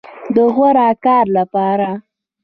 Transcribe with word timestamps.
د 0.35 0.37
غوره 0.55 0.87
کار 1.05 1.25
لپاره 1.37 1.89